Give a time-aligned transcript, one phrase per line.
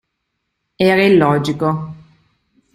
[0.85, 1.69] Era illogico.